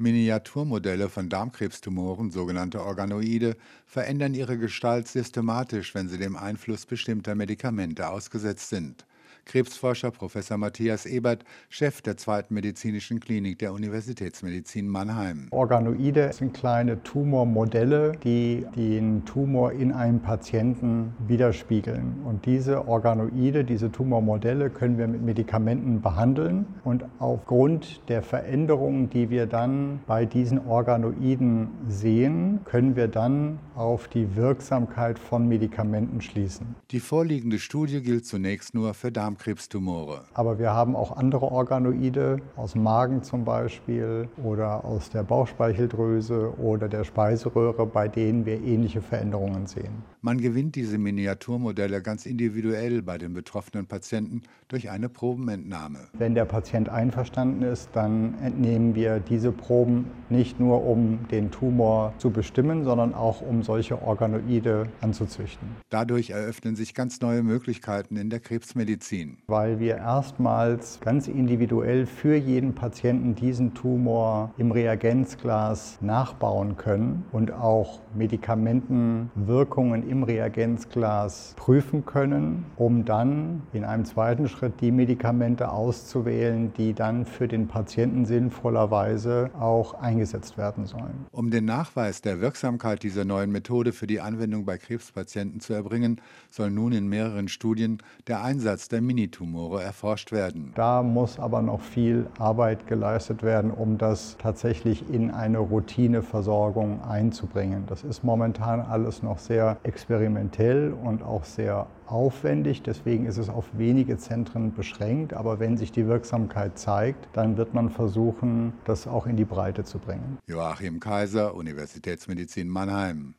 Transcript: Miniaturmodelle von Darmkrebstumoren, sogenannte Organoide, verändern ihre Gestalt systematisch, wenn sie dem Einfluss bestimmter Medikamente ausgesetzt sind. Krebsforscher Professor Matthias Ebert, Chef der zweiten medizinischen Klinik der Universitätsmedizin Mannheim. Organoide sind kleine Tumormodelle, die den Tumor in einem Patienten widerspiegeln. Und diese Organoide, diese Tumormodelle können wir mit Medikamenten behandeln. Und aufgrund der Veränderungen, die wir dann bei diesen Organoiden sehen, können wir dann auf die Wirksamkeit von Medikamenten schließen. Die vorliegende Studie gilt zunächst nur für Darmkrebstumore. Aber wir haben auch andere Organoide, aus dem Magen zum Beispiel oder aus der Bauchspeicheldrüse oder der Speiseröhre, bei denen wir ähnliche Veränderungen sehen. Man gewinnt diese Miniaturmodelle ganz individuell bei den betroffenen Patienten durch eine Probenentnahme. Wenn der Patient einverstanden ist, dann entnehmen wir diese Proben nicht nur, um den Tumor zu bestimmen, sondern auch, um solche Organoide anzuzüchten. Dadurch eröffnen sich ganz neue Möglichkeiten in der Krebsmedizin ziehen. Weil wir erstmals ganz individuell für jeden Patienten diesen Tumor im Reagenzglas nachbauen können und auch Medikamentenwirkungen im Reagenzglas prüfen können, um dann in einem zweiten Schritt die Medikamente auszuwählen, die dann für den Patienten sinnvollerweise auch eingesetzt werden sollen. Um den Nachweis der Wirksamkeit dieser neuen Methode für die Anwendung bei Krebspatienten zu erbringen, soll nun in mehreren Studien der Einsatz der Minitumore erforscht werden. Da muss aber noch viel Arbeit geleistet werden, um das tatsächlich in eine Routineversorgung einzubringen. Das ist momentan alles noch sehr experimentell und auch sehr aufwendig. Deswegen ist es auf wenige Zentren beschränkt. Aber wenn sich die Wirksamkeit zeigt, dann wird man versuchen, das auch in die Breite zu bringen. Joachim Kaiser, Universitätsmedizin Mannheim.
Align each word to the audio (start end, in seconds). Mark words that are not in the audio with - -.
Miniaturmodelle 0.00 1.08
von 1.08 1.28
Darmkrebstumoren, 1.28 2.30
sogenannte 2.30 2.82
Organoide, 2.82 3.56
verändern 3.86 4.34
ihre 4.34 4.56
Gestalt 4.56 5.06
systematisch, 5.08 5.94
wenn 5.94 6.08
sie 6.08 6.18
dem 6.18 6.36
Einfluss 6.36 6.86
bestimmter 6.86 7.34
Medikamente 7.34 8.08
ausgesetzt 8.08 8.70
sind. 8.70 9.04
Krebsforscher 9.44 10.10
Professor 10.10 10.58
Matthias 10.58 11.06
Ebert, 11.06 11.44
Chef 11.68 12.02
der 12.02 12.16
zweiten 12.16 12.54
medizinischen 12.54 13.20
Klinik 13.20 13.58
der 13.58 13.72
Universitätsmedizin 13.72 14.88
Mannheim. 14.88 15.48
Organoide 15.50 16.32
sind 16.32 16.54
kleine 16.54 17.02
Tumormodelle, 17.02 18.12
die 18.22 18.66
den 18.76 19.24
Tumor 19.24 19.72
in 19.72 19.92
einem 19.92 20.20
Patienten 20.20 21.14
widerspiegeln. 21.26 22.20
Und 22.24 22.46
diese 22.46 22.86
Organoide, 22.86 23.64
diese 23.64 23.90
Tumormodelle 23.90 24.70
können 24.70 24.98
wir 24.98 25.08
mit 25.08 25.22
Medikamenten 25.22 26.00
behandeln. 26.00 26.66
Und 26.84 27.04
aufgrund 27.18 28.08
der 28.08 28.22
Veränderungen, 28.22 29.10
die 29.10 29.30
wir 29.30 29.46
dann 29.46 30.00
bei 30.06 30.24
diesen 30.26 30.66
Organoiden 30.66 31.68
sehen, 31.88 32.60
können 32.64 32.96
wir 32.96 33.08
dann 33.08 33.58
auf 33.74 34.08
die 34.08 34.36
Wirksamkeit 34.36 35.18
von 35.18 35.48
Medikamenten 35.48 36.20
schließen. 36.20 36.74
Die 36.90 37.00
vorliegende 37.00 37.58
Studie 37.58 38.02
gilt 38.02 38.26
zunächst 38.26 38.74
nur 38.74 38.94
für 38.94 39.12
Darmkrebstumore. 39.20 40.22
Aber 40.32 40.58
wir 40.58 40.70
haben 40.70 40.96
auch 40.96 41.14
andere 41.14 41.52
Organoide, 41.52 42.38
aus 42.56 42.72
dem 42.72 42.84
Magen 42.84 43.22
zum 43.22 43.44
Beispiel 43.44 44.30
oder 44.42 44.82
aus 44.82 45.10
der 45.10 45.22
Bauchspeicheldrüse 45.24 46.54
oder 46.58 46.88
der 46.88 47.04
Speiseröhre, 47.04 47.84
bei 47.84 48.08
denen 48.08 48.46
wir 48.46 48.62
ähnliche 48.62 49.02
Veränderungen 49.02 49.66
sehen. 49.66 50.02
Man 50.22 50.38
gewinnt 50.38 50.74
diese 50.74 50.96
Miniaturmodelle 50.96 52.00
ganz 52.00 52.24
individuell 52.24 53.02
bei 53.02 53.18
den 53.18 53.34
betroffenen 53.34 53.86
Patienten 53.86 54.42
durch 54.68 54.88
eine 54.88 55.10
Probenentnahme. 55.10 55.98
Wenn 56.14 56.34
der 56.34 56.46
Patient 56.46 56.88
einverstanden 56.88 57.62
ist, 57.62 57.90
dann 57.92 58.38
entnehmen 58.42 58.94
wir 58.94 59.20
diese 59.20 59.52
Proben 59.52 60.06
nicht 60.30 60.58
nur, 60.58 60.86
um 60.86 61.18
den 61.30 61.50
Tumor 61.50 62.14
zu 62.16 62.30
bestimmen, 62.30 62.84
sondern 62.84 63.12
auch, 63.12 63.42
um 63.42 63.62
solche 63.62 64.00
Organoide 64.00 64.86
anzuzüchten. 65.02 65.68
Dadurch 65.90 66.30
eröffnen 66.30 66.74
sich 66.74 66.94
ganz 66.94 67.20
neue 67.20 67.42
Möglichkeiten 67.42 68.16
in 68.16 68.30
der 68.30 68.40
Krebsmedizin 68.40 69.09
ziehen. 69.10 69.38
Weil 69.48 69.80
wir 69.80 69.96
erstmals 69.96 71.00
ganz 71.00 71.26
individuell 71.26 72.06
für 72.06 72.36
jeden 72.36 72.74
Patienten 72.74 73.34
diesen 73.34 73.74
Tumor 73.74 74.54
im 74.56 74.70
Reagenzglas 74.70 75.98
nachbauen 76.00 76.76
können 76.76 77.24
und 77.32 77.52
auch 77.52 78.00
Medikamentenwirkungen 78.14 80.08
im 80.08 80.22
Reagenzglas 80.22 81.54
prüfen 81.56 82.06
können, 82.06 82.66
um 82.76 83.04
dann 83.04 83.62
in 83.72 83.84
einem 83.84 84.04
zweiten 84.04 84.48
Schritt 84.48 84.80
die 84.80 84.92
Medikamente 84.92 85.72
auszuwählen, 85.72 86.72
die 86.74 86.94
dann 86.94 87.26
für 87.26 87.48
den 87.48 87.66
Patienten 87.66 88.24
sinnvollerweise 88.24 89.50
auch 89.58 89.94
eingesetzt 89.94 90.56
werden 90.56 90.86
sollen. 90.86 91.26
Um 91.32 91.50
den 91.50 91.64
Nachweis 91.64 92.22
der 92.22 92.40
Wirksamkeit 92.40 93.02
dieser 93.02 93.24
neuen 93.24 93.50
Methode 93.50 93.92
für 93.92 94.06
die 94.06 94.20
Anwendung 94.20 94.64
bei 94.64 94.78
Krebspatienten 94.78 95.60
zu 95.60 95.72
erbringen, 95.72 96.20
soll 96.48 96.70
nun 96.70 96.92
in 96.92 97.08
mehreren 97.08 97.48
Studien 97.48 97.98
der 98.28 98.44
Einsatz 98.44 98.88
der 99.00 99.06
Minitumore 99.06 99.82
erforscht 99.82 100.30
werden. 100.30 100.72
Da 100.74 101.02
muss 101.02 101.38
aber 101.38 101.62
noch 101.62 101.80
viel 101.80 102.26
Arbeit 102.38 102.86
geleistet 102.86 103.42
werden, 103.42 103.70
um 103.70 103.96
das 103.96 104.36
tatsächlich 104.38 105.08
in 105.08 105.30
eine 105.30 105.58
Routineversorgung 105.58 107.02
einzubringen. 107.02 107.84
Das 107.86 108.04
ist 108.04 108.22
momentan 108.22 108.80
alles 108.80 109.22
noch 109.22 109.38
sehr 109.38 109.78
experimentell 109.84 110.92
und 110.92 111.22
auch 111.22 111.44
sehr 111.44 111.86
aufwendig. 112.06 112.82
Deswegen 112.82 113.24
ist 113.24 113.38
es 113.38 113.48
auf 113.48 113.66
wenige 113.72 114.18
Zentren 114.18 114.74
beschränkt. 114.74 115.32
Aber 115.32 115.60
wenn 115.60 115.78
sich 115.78 115.92
die 115.92 116.06
Wirksamkeit 116.06 116.78
zeigt, 116.78 117.28
dann 117.32 117.56
wird 117.56 117.72
man 117.72 117.88
versuchen, 117.88 118.74
das 118.84 119.06
auch 119.06 119.26
in 119.26 119.36
die 119.36 119.44
Breite 119.46 119.84
zu 119.84 119.98
bringen. 119.98 120.38
Joachim 120.46 121.00
Kaiser, 121.00 121.54
Universitätsmedizin 121.54 122.68
Mannheim. 122.68 123.34